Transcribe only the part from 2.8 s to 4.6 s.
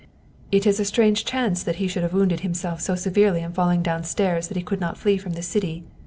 so severely in falling downstairs that